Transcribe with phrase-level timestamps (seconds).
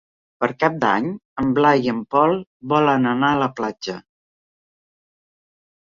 [0.43, 1.09] Per Cap d'Any
[1.43, 2.33] en Blai i en Pol
[2.73, 3.99] volen anar a la platja.